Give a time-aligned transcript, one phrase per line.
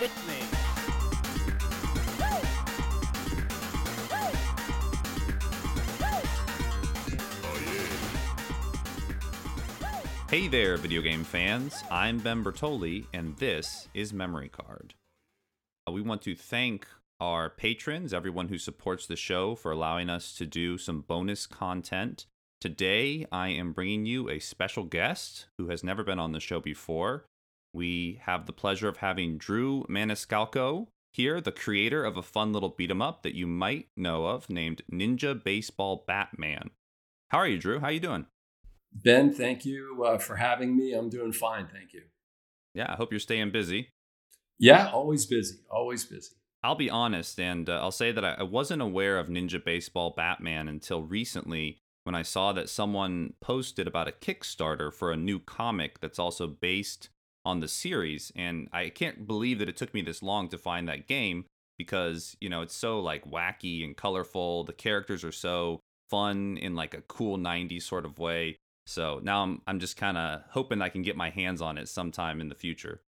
[0.00, 0.06] Me.
[10.30, 11.84] Hey there, video game fans.
[11.90, 14.94] I'm Ben Bertoli, and this is Memory Card.
[15.86, 16.86] Uh, We want to thank
[17.20, 22.24] our patrons, everyone who supports the show, for allowing us to do some bonus content.
[22.58, 26.58] Today, I am bringing you a special guest who has never been on the show
[26.58, 27.26] before.
[27.72, 32.68] We have the pleasure of having Drew Maniscalco here, the creator of a fun little
[32.68, 36.70] beat 'em up that you might know of named Ninja Baseball Batman.
[37.30, 37.80] How are you, Drew?
[37.80, 38.26] How are you doing?
[38.92, 40.92] Ben, thank you uh, for having me.
[40.92, 42.02] I'm doing fine, thank you.
[42.74, 43.90] Yeah, I hope you're staying busy.
[44.58, 46.34] Yeah, always busy, always busy.
[46.62, 50.12] I'll be honest, and uh, I'll say that I, I wasn't aware of Ninja Baseball
[50.16, 55.38] Batman until recently when I saw that someone posted about a Kickstarter for a new
[55.38, 57.08] comic that's also based
[57.44, 58.32] on the series.
[58.36, 61.46] And I can't believe that it took me this long to find that game
[61.78, 64.64] because, you know, it's so like wacky and colorful.
[64.64, 68.56] The characters are so fun in like a cool 90s sort of way.
[68.86, 71.88] So now I'm, I'm just kind of hoping I can get my hands on it
[71.88, 73.00] sometime in the future.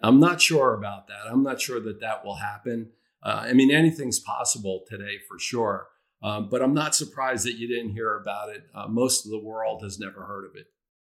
[0.00, 1.26] I'm not sure about that.
[1.30, 2.90] I'm not sure that that will happen.
[3.22, 5.88] Uh, I mean, anything's possible today for sure.
[6.22, 8.64] Um, but I'm not surprised that you didn't hear about it.
[8.74, 10.66] Uh, most of the world has never heard of it.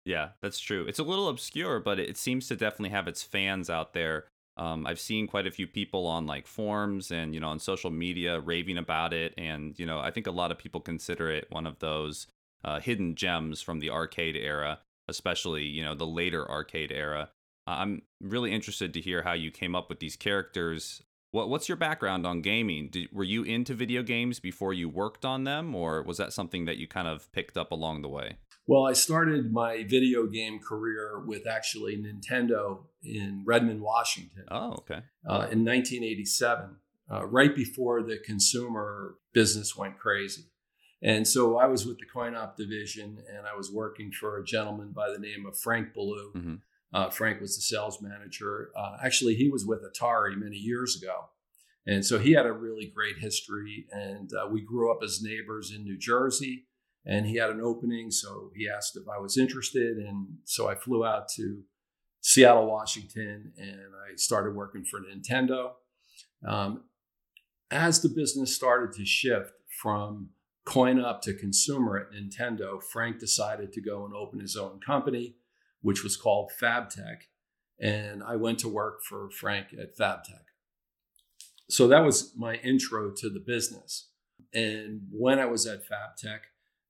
[0.05, 0.87] Yeah, that's true.
[0.87, 4.25] It's a little obscure, but it seems to definitely have its fans out there.
[4.57, 7.91] Um, I've seen quite a few people on like forums and you know on social
[7.91, 11.51] media raving about it, and you know I think a lot of people consider it
[11.51, 12.27] one of those
[12.65, 17.31] uh, hidden gems from the arcade era, especially you know the later arcade era.
[17.67, 21.03] I'm really interested to hear how you came up with these characters.
[21.31, 22.89] What What's your background on gaming?
[22.89, 26.65] Did, were you into video games before you worked on them, or was that something
[26.65, 28.39] that you kind of picked up along the way?
[28.71, 34.45] Well, I started my video game career with actually Nintendo in Redmond, Washington.
[34.49, 35.01] Oh, okay.
[35.29, 36.77] Uh, in 1987,
[37.11, 40.45] uh, right before the consumer business went crazy.
[41.03, 44.45] And so I was with the coin op division and I was working for a
[44.45, 46.31] gentleman by the name of Frank Ballou.
[46.31, 46.55] hmm
[46.93, 48.71] Uh, Frank was the sales manager.
[48.77, 51.31] Uh, actually, he was with Atari many years ago.
[51.89, 53.87] And so he had a really great history.
[53.91, 56.67] And uh, we grew up as neighbors in New Jersey.
[57.07, 58.11] And he had an opening.
[58.11, 59.97] So he asked if I was interested.
[59.97, 61.63] And so I flew out to
[62.21, 65.73] Seattle, Washington, and I started working for Nintendo.
[66.47, 66.85] Um,
[67.71, 70.31] as the business started to shift from
[70.67, 75.37] coin op to consumer at Nintendo, Frank decided to go and open his own company
[75.83, 77.23] which was called Fabtek.
[77.81, 80.45] And I went to work for Frank at Fabtek.
[81.69, 84.09] So that was my intro to the business.
[84.53, 86.41] And when I was at Fabtek,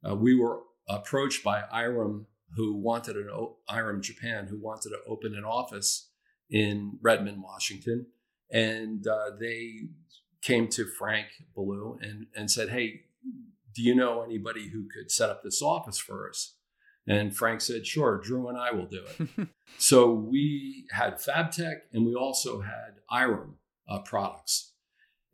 [0.08, 3.28] uh, we were approached by Irem, who wanted an
[3.68, 6.10] Irem Japan, who wanted to open an office
[6.48, 8.06] in Redmond, Washington.
[8.50, 9.88] And uh, they
[10.42, 13.02] came to Frank Ballou and, and said, Hey,
[13.74, 16.54] do you know anybody who could set up this office for us?
[17.06, 19.48] And Frank said, sure, Drew and I will do it.
[19.78, 23.54] so we had Fabtek and we also had Irem
[23.88, 24.72] uh, products.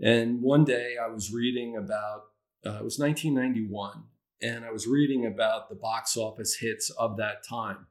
[0.00, 2.25] And one day I was reading about,
[2.65, 4.05] uh, it was 1991,
[4.43, 7.87] and I was reading about the box office hits of that time.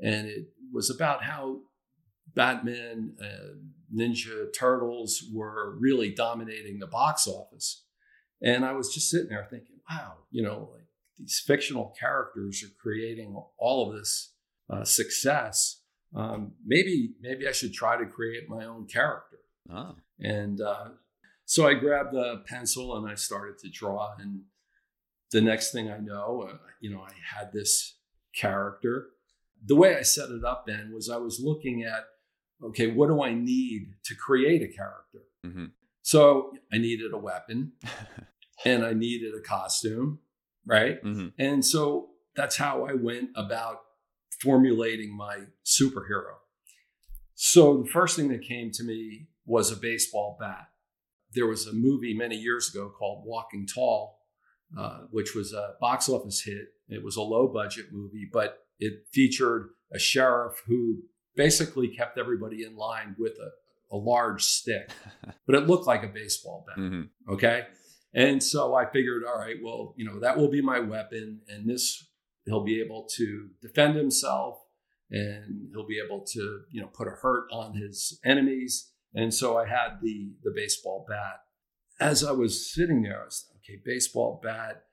[0.00, 1.60] And it was about how
[2.34, 3.54] Batman, uh,
[3.94, 7.84] Ninja Turtles were really dominating the box office.
[8.42, 10.82] And I was just sitting there thinking, wow, you know, like,
[11.16, 14.32] these fictional characters are creating all of this
[14.68, 15.80] uh, success.
[16.14, 19.38] Um, maybe maybe I should try to create my own character.
[19.70, 19.94] Oh.
[20.20, 20.88] And uh,
[21.44, 24.14] so I grabbed a pencil and I started to draw.
[24.18, 24.42] And
[25.34, 27.96] the next thing I know, uh, you know, I had this
[28.34, 29.08] character.
[29.66, 32.04] The way I set it up then was I was looking at,
[32.62, 35.22] okay, what do I need to create a character?
[35.42, 35.66] hmm
[36.02, 37.72] So I needed a weapon
[38.64, 40.20] and I needed a costume
[40.66, 40.98] right?
[41.02, 43.80] hmm And so that's how I went about
[44.40, 46.36] formulating my superhero.
[47.34, 50.68] So the first thing that came to me was a baseball bat.
[51.34, 54.23] There was a movie many years ago called Walking Tall,
[54.78, 56.66] uh, which was a box office hit.
[56.88, 61.02] It was a low budget movie, but it featured a sheriff who
[61.36, 64.90] basically kept everybody in line with a, a large stick,
[65.46, 66.76] but it looked like a baseball bat.
[66.76, 67.66] hmm Okay.
[68.14, 71.40] And so I figured, all right, well, you know, that will be my weapon.
[71.48, 72.06] And this,
[72.44, 74.58] he'll be able to defend himself
[75.10, 78.92] and he'll be able to, you know, put a hurt on his enemies.
[79.14, 81.40] And so I had the, the baseball bat.
[82.00, 84.84] As I was sitting there, I was, okay, baseball bat.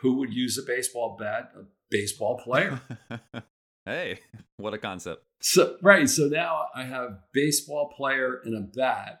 [0.00, 1.50] Who would use a baseball bat?
[1.56, 2.80] A baseball player.
[3.84, 4.20] hey,
[4.56, 5.24] what a concept.
[5.40, 9.20] So right, so now I have baseball player and a bat,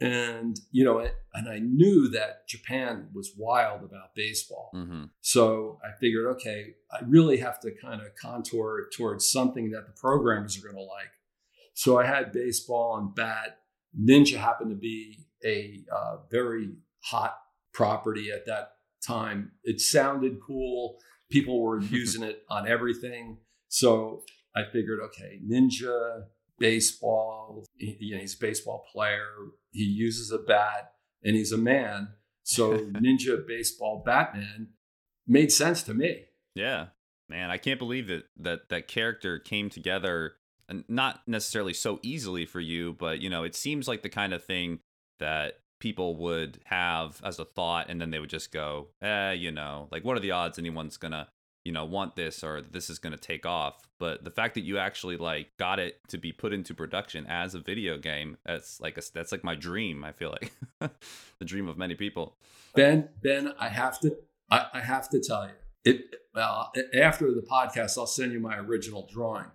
[0.00, 4.70] and you know, and I knew that Japan was wild about baseball.
[4.74, 5.04] Mm-hmm.
[5.20, 9.92] So I figured, okay, I really have to kind of contour towards something that the
[10.00, 11.10] programmers are going to like.
[11.74, 13.58] So I had baseball and bat.
[13.98, 16.70] Ninja happened to be a uh, very
[17.02, 17.36] hot
[17.72, 18.72] property at that
[19.06, 19.52] time.
[19.64, 20.98] It sounded cool.
[21.30, 23.38] People were using it on everything.
[23.68, 24.24] So
[24.54, 26.24] I figured, okay, Ninja,
[26.58, 29.30] baseball, he, you know, he's a baseball player.
[29.72, 32.08] He uses a bat and he's a man.
[32.42, 34.68] So Ninja Baseball Batman
[35.26, 36.24] made sense to me.
[36.54, 36.86] Yeah.
[37.28, 40.32] Man, I can't believe that that that character came together
[40.68, 44.32] and not necessarily so easily for you, but you know, it seems like the kind
[44.32, 44.80] of thing
[45.20, 49.50] that people would have as a thought and then they would just go, eh, you
[49.50, 51.28] know, like what are the odds anyone's gonna,
[51.64, 53.88] you know, want this or this is gonna take off?
[53.98, 57.54] But the fact that you actually like got it to be put into production as
[57.54, 60.04] a video game, that's like a, that's like my dream.
[60.04, 60.52] I feel like
[61.38, 62.36] the dream of many people.
[62.74, 64.16] Ben, Ben, I have to,
[64.50, 65.54] I, I have to tell you,
[65.84, 66.16] it.
[66.32, 69.46] Well, after the podcast, I'll send you my original drawing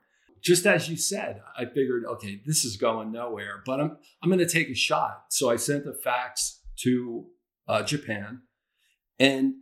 [0.45, 4.39] just as you said, I figured, okay, this is going nowhere, but I'm I'm going
[4.39, 5.25] to take a shot.
[5.29, 7.25] So I sent the fax to
[7.67, 8.43] uh, Japan,
[9.19, 9.55] and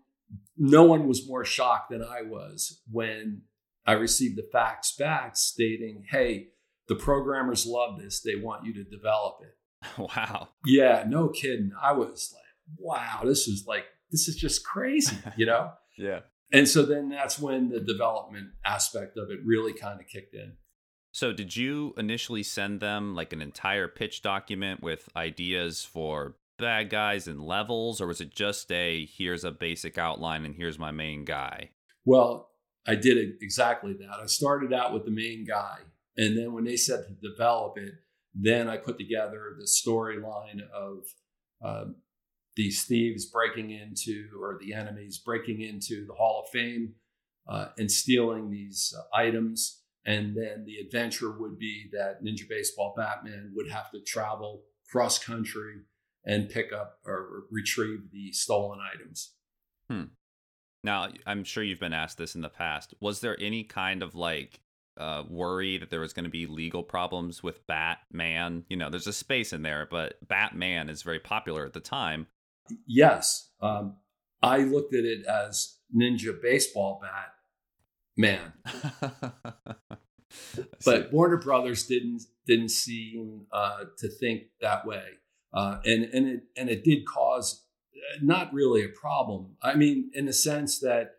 [0.57, 3.43] no one was more shocked than I was when
[3.85, 6.49] I received the fax back stating, "Hey,
[6.89, 8.21] the programmers love this.
[8.21, 9.55] They want you to develop it."
[9.97, 10.49] Wow.
[10.65, 11.71] Yeah, no kidding.
[11.81, 15.71] I was like, "Wow, this is like this is just crazy," you know?
[15.97, 16.19] yeah.
[16.51, 20.53] And so then that's when the development aspect of it really kind of kicked in.
[21.13, 26.89] So, did you initially send them like an entire pitch document with ideas for bad
[26.89, 30.89] guys and levels, or was it just a here's a basic outline and here's my
[30.89, 31.69] main guy?
[32.03, 32.49] Well,
[32.87, 34.19] I did exactly that.
[34.21, 35.81] I started out with the main guy,
[36.17, 37.93] and then when they said to develop it,
[38.33, 41.05] then I put together the storyline of
[41.63, 41.91] uh,
[42.55, 46.95] these thieves breaking into, or the enemies breaking into the Hall of Fame
[47.47, 52.93] uh, and stealing these uh, items and then the adventure would be that Ninja Baseball
[52.95, 55.81] Batman would have to travel cross country
[56.25, 59.31] and pick up or retrieve the stolen items.
[59.89, 60.03] Hmm.
[60.83, 62.93] Now, I'm sure you've been asked this in the past.
[62.99, 64.59] Was there any kind of like
[64.97, 68.65] uh, worry that there was going to be legal problems with Batman?
[68.69, 72.27] You know, there's a space in there, but Batman is very popular at the time.
[72.85, 73.49] Yes.
[73.61, 73.95] Um,
[74.41, 77.33] I looked at it as Ninja Baseball Bat
[78.17, 78.53] man.
[80.85, 85.03] but Warner Brothers didn't didn't seem uh, to think that way,
[85.53, 87.65] uh, and and it and it did cause
[87.95, 89.55] uh, not really a problem.
[89.61, 91.15] I mean, in the sense that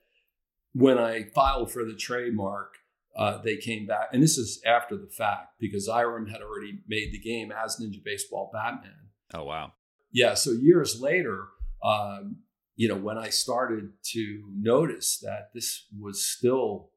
[0.73, 2.75] when I filed for the trademark,
[3.17, 7.13] uh, they came back, and this is after the fact because Irem had already made
[7.13, 9.11] the game as Ninja Baseball Batman.
[9.33, 9.73] Oh wow!
[10.13, 11.47] Yeah, so years later,
[11.83, 12.39] um,
[12.77, 16.91] you know, when I started to notice that this was still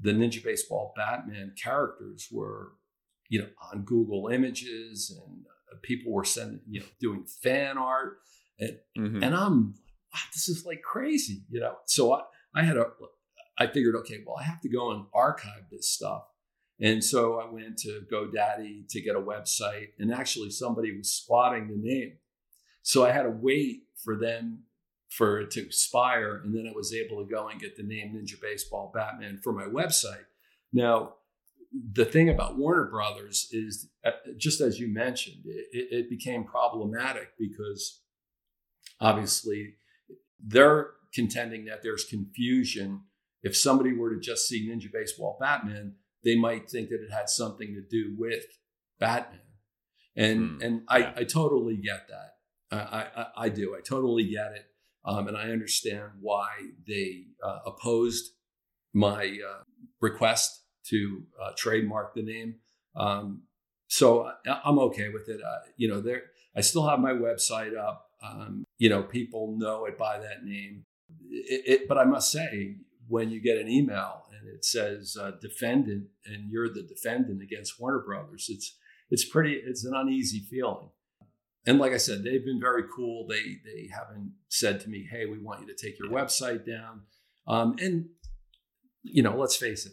[0.00, 2.72] the Ninja Baseball Batman characters were,
[3.28, 8.18] you know, on Google Images and uh, people were sending, you know, doing fan art.
[8.58, 9.22] And, mm-hmm.
[9.22, 11.76] and I'm, like, wow, this is like crazy, you know?
[11.86, 12.22] So I,
[12.54, 12.86] I had a,
[13.56, 16.24] I figured, okay, well, I have to go and archive this stuff.
[16.80, 21.68] And so I went to GoDaddy to get a website, and actually somebody was squatting
[21.68, 22.14] the name.
[22.82, 24.64] So I had to wait for them
[25.16, 26.40] for it to expire.
[26.44, 29.52] And then I was able to go and get the name Ninja Baseball Batman for
[29.52, 30.24] my website.
[30.72, 31.14] Now,
[31.92, 37.28] the thing about Warner Brothers is, uh, just as you mentioned, it, it became problematic
[37.38, 38.00] because
[39.00, 39.74] obviously
[40.44, 43.02] they're contending that there's confusion.
[43.42, 45.94] If somebody were to just see Ninja Baseball Batman,
[46.24, 48.46] they might think that it had something to do with
[48.98, 49.40] Batman.
[50.16, 52.30] And mm, and I, I totally get that.
[52.72, 53.76] I, I, I do.
[53.76, 54.66] I totally get it.
[55.04, 56.48] Um, and I understand why
[56.86, 58.32] they uh, opposed
[58.92, 59.62] my uh,
[60.00, 62.56] request to uh, trademark the name.
[62.96, 63.42] Um,
[63.88, 65.40] so I'm okay with it.
[65.42, 66.22] Uh, you know, there
[66.56, 68.08] I still have my website up.
[68.22, 70.84] Um, you know, people know it by that name.
[71.30, 75.32] It, it, but I must say, when you get an email and it says uh,
[75.42, 78.76] defendant and you're the defendant against Warner Brothers, it's
[79.10, 79.60] it's pretty.
[79.64, 80.88] It's an uneasy feeling
[81.66, 83.26] and like I said, they've been very cool.
[83.26, 87.02] They they haven't said to me, "Hey, we want you to take your website down."
[87.46, 88.06] Um, and
[89.02, 89.92] you know, let's face it,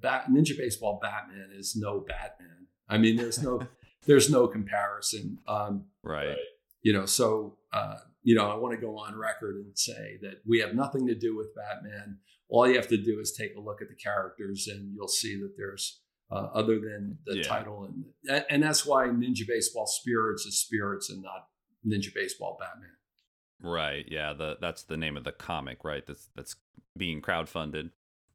[0.00, 2.66] Bat, Ninja Baseball Batman is no Batman.
[2.88, 3.60] I mean, there's no
[4.06, 5.38] there's no comparison.
[5.46, 6.36] Um, right.
[6.82, 10.42] You know, so uh, you know, I want to go on record and say that
[10.46, 12.18] we have nothing to do with Batman.
[12.48, 15.36] All you have to do is take a look at the characters, and you'll see
[15.40, 16.01] that there's
[16.32, 17.42] uh, other than the Yeah.
[17.42, 21.48] title, and and that's why Ninja Baseball Spirits is Spirits and not
[21.86, 22.96] Ninja Baseball Batman.
[23.60, 24.04] Right.
[24.08, 24.32] Yeah.
[24.32, 26.04] The that's the name of the comic, right?
[26.06, 26.56] That's that's
[26.96, 27.90] being crowdfunded.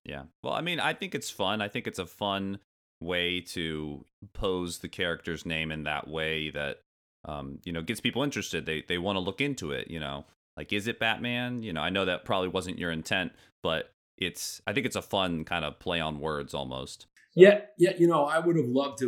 [0.06, 0.24] Yeah.
[0.44, 1.62] Well, I mean, I think it's fun.
[1.62, 2.60] I think it's a fun
[3.02, 6.82] way to pose the character's name in that way that
[7.26, 8.66] um, you know, gets people interested.
[8.66, 10.26] They they want to look into it, you know.
[10.56, 11.62] Like is it Batman?
[11.64, 15.02] You know, I know that probably wasn't your intent, but it's I think it's a
[15.02, 17.06] fun kind of play on words almost.
[17.38, 17.92] Yeah, yeah.
[17.98, 19.08] You know, I would have loved to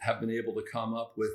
[0.00, 1.30] have been able to come up with,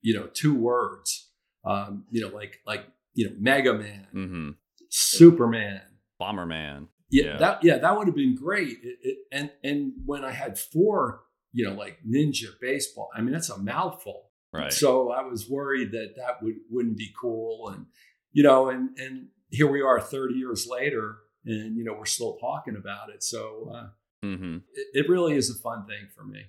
[0.00, 1.30] you know, two words.
[1.64, 4.56] Um, you know, like like you know, Mega Man, Mhm.
[4.90, 5.82] Superman.
[6.20, 6.88] Bomberman.
[7.10, 7.36] Yeah, Yeah.
[7.38, 8.78] that yeah, that would have been great.
[8.82, 13.32] It, it, and and when I had four, you know, like Ninja Baseball, I mean,
[13.32, 14.30] that's a mouthful.
[14.52, 14.72] Right.
[14.72, 17.86] So I was worried that that would wouldn't be cool, and
[18.32, 22.36] you know, and and here we are, thirty years later, and you know, we're still
[22.38, 23.22] talking about it.
[23.22, 23.88] So uh,
[24.24, 24.62] mhm.
[24.74, 26.46] it, it really is a fun thing for me.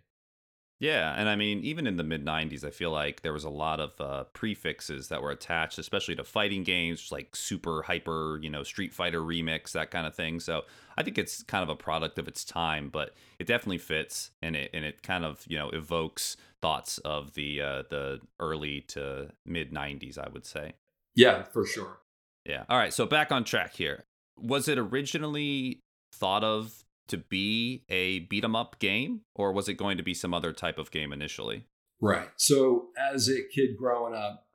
[0.83, 3.49] Yeah, and I mean, even in the mid '90s, I feel like there was a
[3.49, 8.49] lot of uh, prefixes that were attached, especially to fighting games, like super hyper, you
[8.49, 10.41] know, Street Fighter remix, that kind of thing.
[10.41, 10.63] So
[10.97, 14.57] I think it's kind of a product of its time, but it definitely fits, and
[14.57, 19.29] it and it kind of you know evokes thoughts of the uh, the early to
[19.45, 20.73] mid '90s, I would say.
[21.15, 21.99] Yeah, for sure.
[22.45, 22.65] Yeah.
[22.67, 22.93] All right.
[22.93, 24.03] So back on track here.
[24.37, 25.79] Was it originally
[26.13, 30.13] thought of to be a beat 'em up game, or was it going to be
[30.13, 31.65] some other type of game initially?
[32.01, 32.29] Right.
[32.37, 34.47] So as a kid growing up,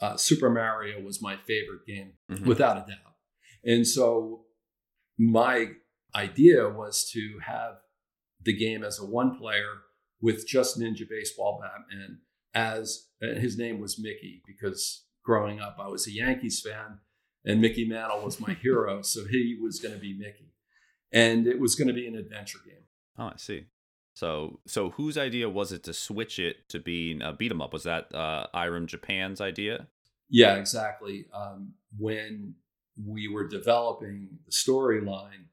[0.00, 2.46] uh, Super Mario was my favorite game, Mhm.
[2.46, 3.14] without a doubt.
[3.64, 4.46] And so
[5.18, 5.74] my
[6.14, 7.80] idea was to have
[8.40, 9.82] the game as a one player
[10.20, 12.20] with just Ninja Baseball Batman
[12.54, 17.00] as and his name was Mickey because growing up I was a Yankees fan
[17.44, 20.45] and Mickey Mantle was my hero, so he was going to be Mickey.
[21.16, 22.84] And it was going to be an adventure game.
[23.18, 23.64] Oh, I see.
[24.12, 27.72] So, so whose idea was it to switch it to being a beat 'em up?
[27.72, 29.88] Was that uh, Irem Japan's idea?
[30.28, 31.26] Yeah, exactly.
[31.32, 32.54] Um, when
[33.02, 35.46] we were developing the storyline,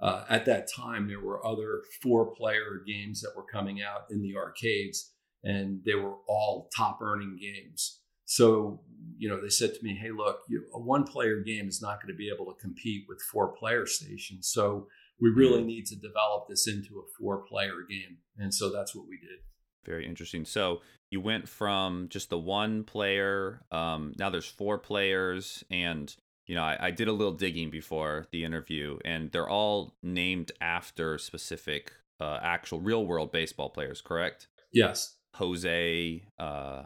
[0.00, 4.36] uh, at that time there were other four-player games that were coming out in the
[4.36, 8.00] arcades, and they were all top-earning games.
[8.24, 8.82] So,
[9.16, 12.12] you know, they said to me, "Hey, look, you, a one-player game is not going
[12.12, 14.48] to be able to compete with four-player stations.
[14.48, 14.88] So,
[15.20, 19.18] we really need to develop this into a four-player game." And so that's what we
[19.18, 19.38] did.
[19.84, 20.44] Very interesting.
[20.44, 23.62] So you went from just the one player.
[23.70, 26.14] Um, now there's four players, and
[26.46, 30.52] you know I, I did a little digging before the interview, and they're all named
[30.60, 34.00] after specific uh, actual real world baseball players.
[34.00, 34.48] Correct?
[34.72, 35.16] Yes.
[35.34, 36.82] Jose, uh,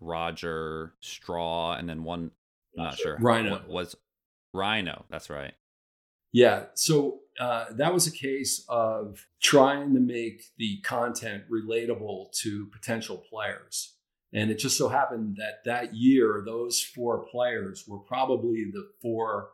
[0.00, 2.30] Roger, Straw, and then one.
[2.78, 3.18] I'm not sure.
[3.18, 3.66] Ryno.
[3.68, 3.96] Was
[4.54, 5.04] Ryno?
[5.10, 5.54] That's right.
[6.32, 6.64] Yeah.
[6.74, 13.22] So uh, that was a case of trying to make the content relatable to potential
[13.30, 13.94] players.
[14.32, 19.50] And it just so happened that that year, those four players were probably the four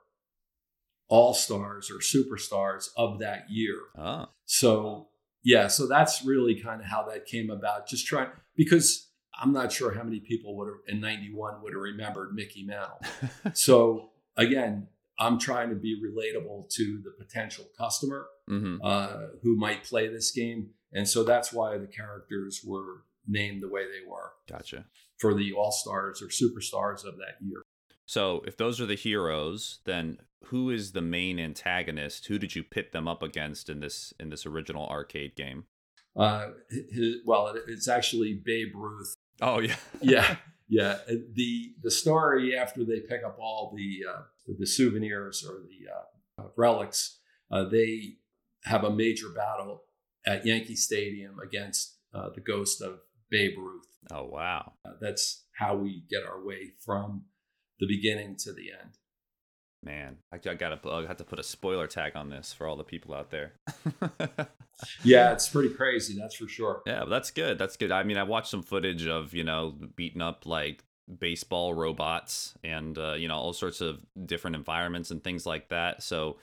[1.09, 3.77] all stars or superstars of that year.
[3.99, 5.09] Oh, So,
[5.45, 7.87] yeah, so that's really kind of how that came about.
[7.87, 11.83] Just trying, because I'm not sure how many people would have in 91 would have
[11.83, 13.01] remembered Mickey Mantle.
[13.53, 19.85] So, again, I'm trying to be relatable to the potential customer hmm uh, who might
[19.85, 20.71] play this game.
[20.93, 24.87] And so that's why the characters were named the way they were gotcha.
[25.19, 27.63] for the all stars or superstars of that year.
[28.07, 32.27] So if those are the heroes, then who is the main antagonist?
[32.27, 35.65] Who did you pit them up against in this in this original arcade game?
[36.17, 39.15] Uh, his, well, it's actually Babe Ruth.
[39.43, 39.77] Oh yeah.
[40.01, 40.37] Yeah,
[40.69, 40.99] yeah.
[41.07, 44.23] The the story after they pick up all the uh,
[44.59, 47.21] the souvenirs or the uh, relics,
[47.53, 48.15] uh, they
[48.65, 49.83] have a major battle
[50.27, 53.87] at Yankee Stadium against uh, the ghost of Babe Ruth.
[54.11, 54.73] Oh wow.
[54.85, 57.27] Uh, that's how we get our way from
[57.79, 58.99] the beginning to the end.
[59.85, 62.77] Man, I, I gotta I have to put a spoiler tag on this for all
[62.77, 63.53] the people out there.
[65.05, 66.83] Yeah, it's pretty crazy, that's for sure.
[66.87, 67.59] yeah, but that's good.
[67.59, 67.93] That's good.
[67.93, 70.83] I mean, I watched some footage of you know beating up like
[71.19, 76.03] baseball robots and uh, you know all sorts of different environments and things like that.
[76.03, 76.39] So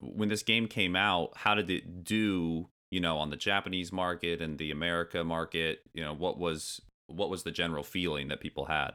[0.00, 2.68] when this game came out, how did it do?
[2.90, 7.28] You know, on the Japanese market and the America market, you know, what was what
[7.28, 8.92] was the general feeling that people had?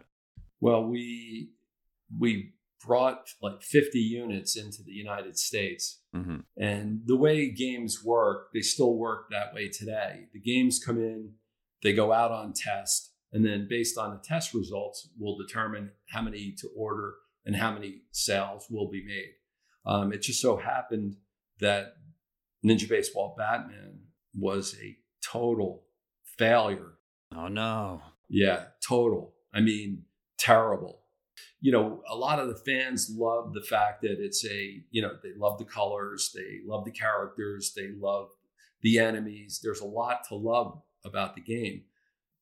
[0.62, 1.51] Well, we
[2.18, 2.53] we
[2.86, 6.01] brought like 50 units into the United States.
[6.13, 10.27] hmm And the way games work, they still work that way today.
[10.33, 11.33] The games come in,
[11.83, 16.21] they go out on test, and then based on the test results, we'll determine how
[16.21, 19.33] many to order and how many sales will be made.
[19.86, 21.15] Um, it just so happened
[21.59, 21.93] that
[22.65, 24.00] Ninja Baseball Batman
[24.38, 25.83] was a total
[26.38, 26.93] failure.
[27.36, 28.01] Oh no.
[28.29, 29.33] Yeah, total.
[29.53, 30.03] I mean,
[30.38, 30.99] terrible.
[31.61, 35.11] You know, a lot of the fans love the fact that it's a, you know,
[35.21, 38.29] they love the colors, they love the characters, they love
[38.81, 39.59] the enemies.
[39.61, 41.83] There's a lot to love about the game.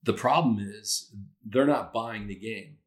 [0.03, 1.12] The problem is
[1.45, 2.77] they're not buying the game.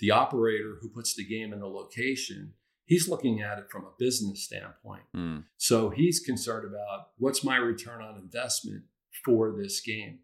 [0.00, 2.54] The operator who puts the game in the location,
[2.84, 5.02] he's looking at it from a business standpoint.
[5.16, 5.44] Mm.
[5.56, 8.84] So he's concerned about what's my return on investment
[9.24, 10.20] for this game.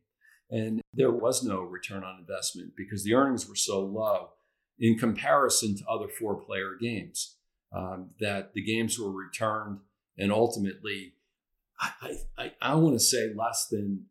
[0.51, 4.31] And there was no return on investment because the earnings were so low
[4.79, 7.37] in comparison to other four player games
[7.73, 9.79] um, that the games were returned
[10.17, 11.15] and ultimately,
[11.81, 14.07] I, I, I want to say less than,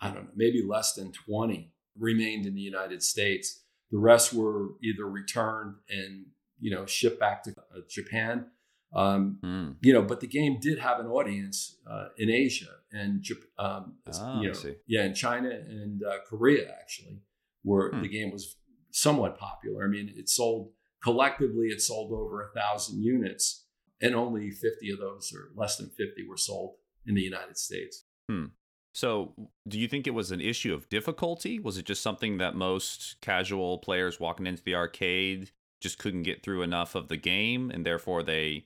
[0.00, 3.62] I don't know, maybe less than 20 remained in the United States.
[3.90, 6.26] The rest were either returned and
[6.60, 8.46] you know shipped back to uh, Japan
[8.94, 9.76] um, Mm.
[9.80, 13.24] you know, but the game did have an audience uh, in Asia and
[13.58, 17.20] um, Ah, you know, yeah, in China and uh, Korea actually,
[17.62, 18.02] where Hmm.
[18.02, 18.56] the game was
[18.96, 19.84] somewhat popular.
[19.84, 20.72] I mean, it sold
[21.02, 23.66] collectively, it sold over a thousand units,
[24.00, 26.76] and only fifty of those, or less than fifty, were sold
[27.06, 28.04] in the United States.
[28.28, 28.46] Hmm.
[28.94, 29.34] So,
[29.68, 31.58] do you think it was an issue of difficulty?
[31.58, 35.50] Was it just something that most casual players walking into the arcade
[35.82, 38.64] just couldn't get through enough of the game, and therefore they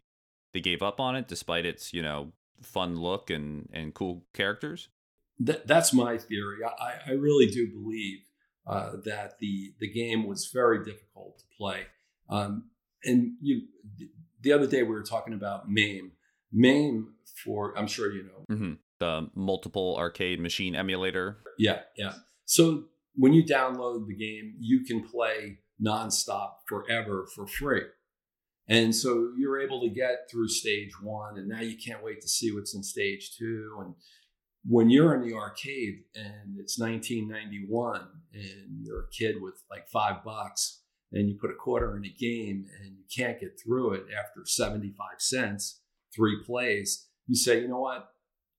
[0.54, 2.32] they gave up on it, despite its you know
[2.62, 4.88] fun look and and cool characters?
[5.40, 6.58] That, that's my theory.
[6.64, 8.20] I, I really do believe
[8.66, 11.82] uh, that the the game was very difficult to play.
[12.28, 12.70] Um,
[13.04, 13.62] and you,
[14.40, 16.12] the other day we were talking about MAME.
[16.52, 17.14] MAME
[17.44, 18.54] for I'm sure you know.
[18.56, 21.38] hmm The multiple arcade machine emulator.
[21.58, 22.14] Yeah, yeah.
[22.44, 27.82] So when you download the game, you can play nonstop forever for free.
[28.68, 32.28] And so you're able to get through stage one, and now you can't wait to
[32.28, 33.78] see what's in stage two.
[33.80, 33.94] And
[34.66, 38.00] when you're in the arcade and it's 1991
[38.34, 42.08] and you're a kid with like five bucks and you put a quarter in a
[42.08, 45.80] game and you can't get through it after 75 cents,
[46.14, 48.08] three plays, you say, you know what?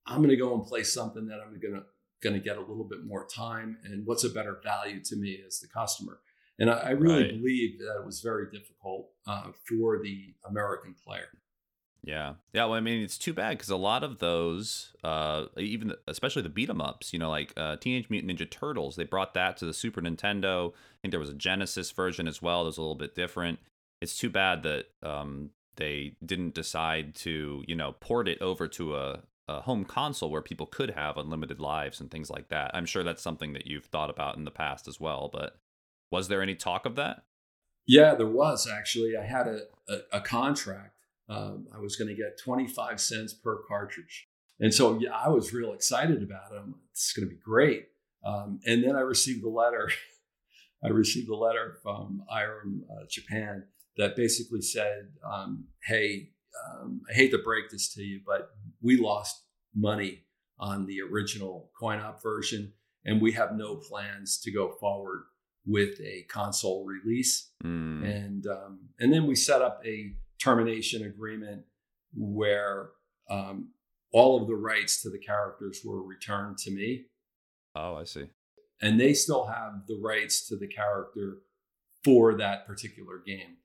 [0.07, 1.83] I'm going to go and play something that I'm going to
[2.23, 5.39] going to get a little bit more time and what's a better value to me
[5.45, 6.19] as the customer.
[6.59, 7.31] And I, I really Right.
[7.41, 11.29] believe that it was very difficult uh, for the American player.
[12.03, 12.65] Yeah, yeah.
[12.65, 16.49] Well, I mean, it's too bad because a lot of those, uh, even especially the
[16.49, 19.65] beat 'em ups, you know, like uh, Teenage Mutant Ninja Turtles, they brought that to
[19.65, 20.71] the Super Nintendo.
[20.71, 22.63] I think there was a Genesis version as well.
[22.63, 23.59] That was a little bit different.
[24.01, 28.95] It's too bad that um, they didn't decide to, you know, port it over to
[28.95, 32.71] a, a home console where people could have unlimited lives and things like that.
[32.73, 35.29] I'm sure that's something that you've thought about in the past as well.
[35.31, 35.57] But
[36.11, 37.23] was there any talk of that?
[37.85, 39.15] Yeah, there was actually.
[39.15, 40.95] I had a, a, a contract.
[41.31, 44.27] Um, I was going to get 25 cents per cartridge.
[44.59, 46.61] And so yeah, I was real excited about it.
[46.91, 47.87] It's going to be great.
[48.25, 49.89] Um, and then I received a letter.
[50.83, 53.63] I received a letter from Irem uh, Japan
[53.97, 56.31] that basically said, um, "Hey,
[56.65, 58.49] um, I hate to break this to you, but
[58.81, 59.43] we lost
[59.75, 60.23] money
[60.59, 62.73] on the original coin-op version,
[63.05, 65.23] and we have no plans to go forward
[65.65, 71.63] with a console release." Mm, and um, and then we set up a termination agreement
[72.13, 72.89] where
[73.29, 73.69] um,
[74.11, 77.05] all of the rights to the characters were returned to me,
[77.75, 78.25] oh, I see.
[78.81, 81.37] and they still have the rights to the character
[82.03, 83.57] for that particular game.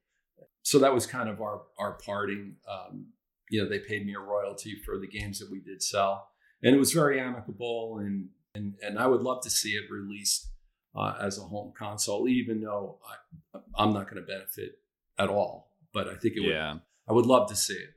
[0.63, 2.57] So that was kind of our our parting.
[2.69, 3.07] Um,
[3.51, 6.29] you know, they paid me a royalty for the games that we did sell,
[6.63, 7.99] and it was very amicable.
[7.99, 10.49] And and and I would love to see it released
[10.95, 12.99] uh, as a home console, even though
[13.55, 14.79] I, I'm not going to benefit
[15.19, 15.66] at all.
[15.97, 16.51] But I think it would.
[16.51, 16.77] Yeah.
[17.09, 17.95] I would love to see it.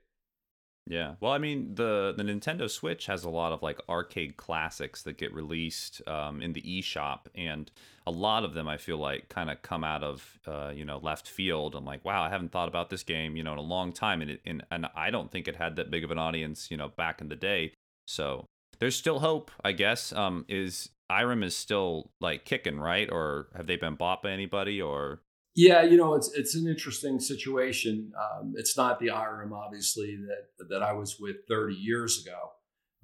[0.88, 1.16] Yeah.
[1.20, 5.18] Well, I mean, the the Nintendo Switch has a lot of like arcade classics that
[5.18, 7.70] get released um, in the eShop, and
[8.08, 10.98] a lot of them I feel like kind of come out of uh, you know
[10.98, 11.76] left field.
[11.76, 14.22] I'm like, wow, I haven't thought about this game you know in a long time,
[14.22, 16.78] and it, and and I don't think it had that big of an audience you
[16.78, 17.74] know back in the day.
[18.08, 18.46] So
[18.80, 20.14] there's still hope, I guess.
[20.14, 23.10] Um, is Irem is still like kicking, right?
[23.12, 24.82] Or have they been bought by anybody?
[24.82, 25.22] Or
[25.56, 28.12] Yeah, you know, it's it's an interesting situation.
[28.18, 32.52] Um, it's not the Irem, obviously, that that I was with 30 years ago,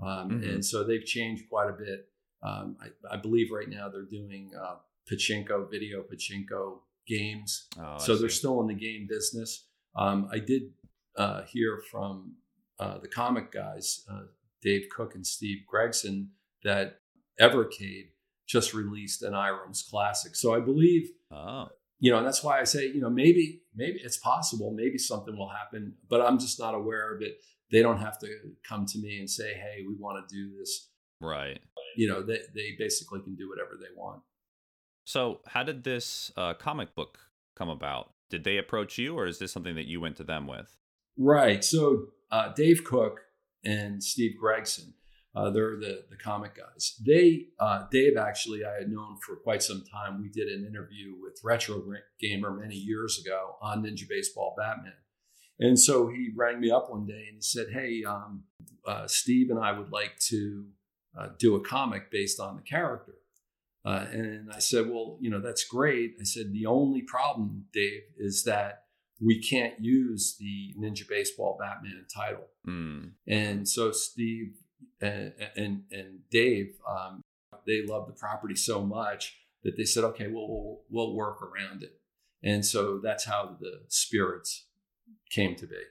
[0.08, 0.54] um, Mhm.
[0.54, 2.10] and so they've changed quite a bit.
[2.44, 4.76] Um, I, I believe right now they're doing uh,
[5.12, 9.68] pachinko, video pachinko games, oh, so they're still in the game business.
[9.96, 10.74] Um, I did
[11.18, 12.36] uh, hear from
[12.80, 14.24] uh, the comic guys, uh,
[14.62, 16.32] Dave Cook and Steve Gregson,
[16.64, 17.00] that
[17.40, 18.10] Evercade
[18.46, 20.36] just released an Irem's classic.
[20.36, 21.70] So I believe oh
[22.06, 25.36] you know, and that's why I say, you know, maybe, maybe it's possible, maybe something
[25.38, 27.38] will happen, but I'm just not aware of it.
[27.72, 28.28] They don't have to
[28.68, 30.90] come to me and say, hey, we want to do this
[31.22, 31.60] Right.
[31.96, 34.22] You know, they they basically can do whatever they want.
[35.06, 37.20] So, how did this uh, comic book
[37.56, 38.14] come about?
[38.30, 40.76] Did they approach you, or is this something that you went to them with?
[41.18, 41.64] Right.
[41.64, 43.22] So, uh, Dave Cook
[43.64, 44.94] and Steve Gregson,
[45.36, 46.96] uh, they're the the comic guys.
[47.06, 50.22] They uh, Dave actually I had known for quite some time.
[50.22, 51.84] We did an interview with Retro
[52.20, 54.94] Gamer many years ago on Ninja Baseball Batman,
[55.60, 58.44] and so he rang me up one day and he said, "Hey, um,
[58.86, 60.68] uh, Steve and I would like to
[61.20, 63.16] uh, do a comic based on the character."
[63.84, 68.04] Uh, and I said, "Well, you know, that's great." I said, "The only problem, Dave,
[68.18, 68.84] is that
[69.22, 73.12] we can't use the Ninja Baseball Batman title." Mm.
[73.28, 74.56] And so Steve
[75.02, 77.22] and and, and Dave, um,
[77.66, 81.84] they love the property so much that they said, "Okay, well, we'll we'll work around
[81.84, 82.00] it."
[82.44, 84.66] And so that's how the spirits
[85.30, 85.82] came to be.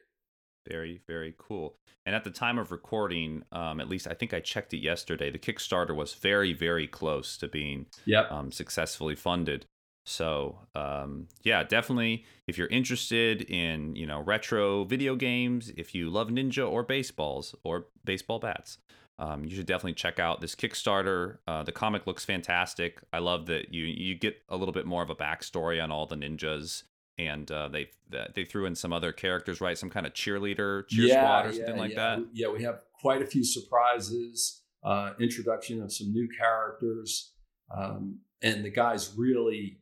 [0.68, 1.76] Very, very cool.
[2.07, 5.30] And at the time of recording, um, at least I think I checked it yesterday,
[5.30, 8.30] the Kickstarter was very, very close to being yep.
[8.30, 9.66] um, successfully funded.
[10.05, 12.25] So um, yeah, definitely.
[12.47, 17.55] If you're interested in you know retro video games, if you love ninja or baseballs
[17.64, 18.79] or baseball bats,
[19.19, 21.38] um, you should definitely check out this Kickstarter.
[21.47, 23.01] Uh, the comic looks fantastic.
[23.12, 26.07] I love that you you get a little bit more of a backstory on all
[26.07, 26.83] the ninjas
[27.19, 27.90] and uh, they
[28.35, 29.79] they threw in some other characters, right?
[29.79, 32.17] Some kind of cheerleader, cheer yeah, squad, or yeah, something like yeah.
[32.17, 32.27] that.
[32.33, 34.62] Yeah, we have quite a few surprises.
[34.83, 37.33] Uh, introduction of some new characters,
[37.75, 39.79] um, and the guys really,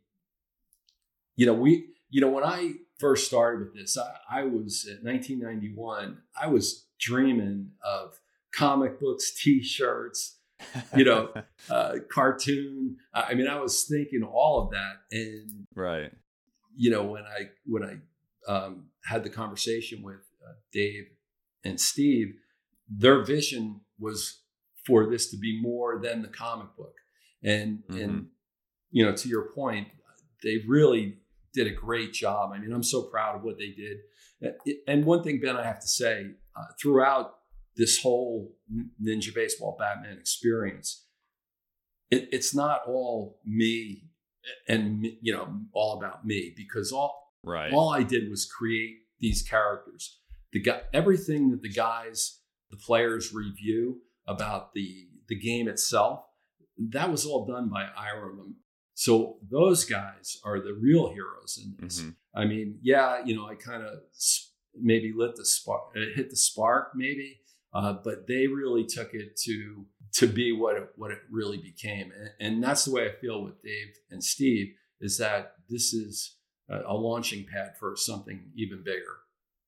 [1.36, 5.04] you know, we, you know, when I first started with this, I, I was at
[5.04, 6.18] 1991.
[6.40, 8.20] I was dreaming of
[8.54, 10.38] comic books, T-shirts,
[10.96, 11.32] you know,
[11.70, 12.96] uh, cartoon.
[13.14, 16.12] I mean, I was thinking all of that, and right
[16.76, 21.04] you know, when I when I um, had the conversation with uh, Dave
[21.64, 22.34] and Steve,
[22.88, 24.40] their vision was
[24.86, 26.94] for this to be more than the comic book,
[27.42, 28.00] and mm-hmm.
[28.00, 28.26] and
[28.90, 29.88] you know, to your point,
[30.42, 31.18] they really
[31.52, 32.52] did a great job.
[32.54, 33.98] I mean, I'm so proud of what they did.
[34.86, 37.34] And one thing, Ben, I have to say, uh, throughout
[37.76, 38.54] this whole
[39.02, 41.06] Ninja Baseball Batman experience,
[42.10, 44.04] it, it's not all me
[44.68, 49.42] and you know all about me because all right all I did was create these
[49.42, 50.18] characters.
[50.52, 56.24] The guy, everything that the guys, the players review about the the game itself,
[56.90, 58.54] that was all done by Irem.
[58.94, 62.00] So those guys are the real heroes in this.
[62.00, 62.10] Mm-hmm.
[62.34, 64.00] I mean, yeah, you know, I kind of
[64.74, 67.40] maybe lit the spark, hit the spark, maybe,
[67.74, 72.12] uh, but they really took it to to be what it, what it really became.
[72.12, 76.36] And, and, that's the way I feel with Dave and Steve is that this is
[76.68, 79.20] a, a launching pad for something even bigger.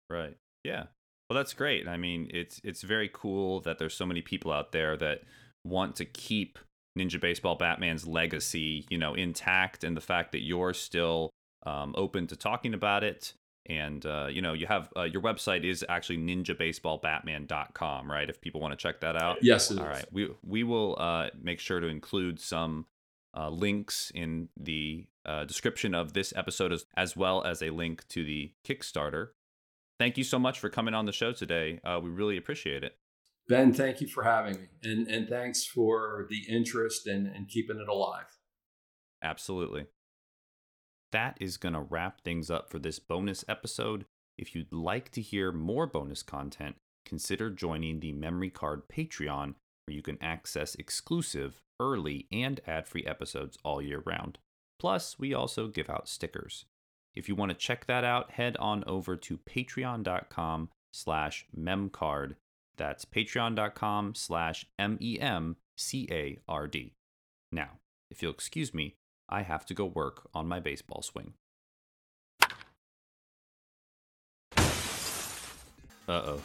[0.10, 0.36] Right.
[0.64, 0.86] Yeah.
[1.30, 1.88] Well, that's great.
[1.88, 5.22] I mean, it's it's very cool that there's so many people out there that
[5.64, 6.58] want to keep
[6.98, 11.32] Ninja Baseball Batman's legacy, you know, intact, and the fact that you're still
[11.66, 13.34] um, open to talking about it.
[13.66, 18.30] And uh, you know you have uh, your website is actually ninjabaseballbatman.com right?
[18.30, 19.38] If people want to check that out.
[19.42, 20.06] Yes all right.
[20.12, 22.88] we we will uh, make sure to include some
[23.38, 28.06] uh, links in the uh, description of this episode as, as well as a link
[28.10, 29.30] to the kickstarter.
[29.98, 31.80] Thank you so much for coming on the show today.
[31.86, 32.98] Uh, we really appreciate it
[33.48, 37.80] ben thank you for having me and and thanks for the interest and and keeping
[37.80, 38.38] it alive
[39.22, 39.86] absolutely
[41.14, 44.06] that is going to wrap things up for this bonus episode.
[44.36, 46.76] If you'd like to hear more bonus content,
[47.06, 49.54] consider joining the Memory Card Patreon,
[49.86, 54.40] where you can access exclusive, early, and ad free episodes all year round.
[54.80, 56.66] Plus, we also give out stickers.
[57.16, 62.38] If you want to check that out, head on over to patreon.com slash memcard.
[62.78, 65.56] That's patreon.com slash M-E-M-C-A-R-D.
[67.52, 67.70] Now,
[68.10, 68.96] if you'll excuse me,
[69.30, 71.34] I have to go work on my baseball swing.
[76.06, 76.42] Uh oh.